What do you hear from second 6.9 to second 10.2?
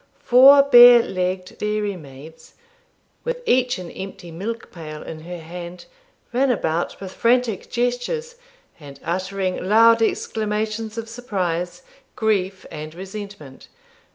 with frantic gestures, and uttering loud